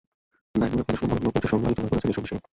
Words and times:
নাঈমুরের 0.59 0.85
কথা 0.87 0.97
শুনে 1.01 1.05
মনে 1.11 1.17
হলো, 1.21 1.29
কোচের 1.33 1.51
সঙ্গে 1.53 1.67
আলোচনা 1.67 1.89
করেছেন 1.89 2.11
এসব 2.11 2.23
বিষয়েও। 2.25 2.41